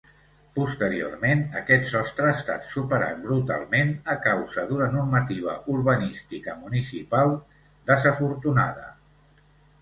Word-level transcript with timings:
Posteriorment 0.53 1.41
aquest 1.59 1.83
sostre 1.89 2.29
ha 2.29 2.37
estat 2.37 2.65
superat 2.69 3.19
brutalment 3.25 3.91
a 4.15 4.15
causa 4.23 4.65
d'una 4.71 4.87
normativa 4.95 5.55
urbanística 5.75 6.57
municipal 6.63 7.37
desafortunada. 7.93 8.91